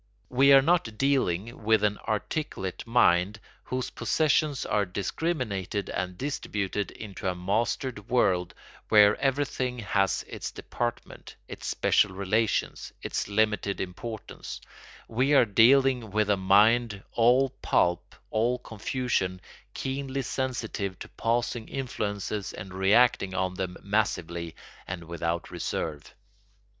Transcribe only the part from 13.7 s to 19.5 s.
importance; we are dealing with a mind all pulp, all confusion,